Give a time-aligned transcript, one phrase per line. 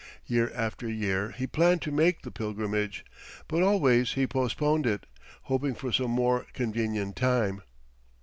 [0.25, 3.05] Year after year he planned to make the pilgrimage,
[3.47, 5.05] but always he postponed it,
[5.43, 7.61] hoping for some more convenient time.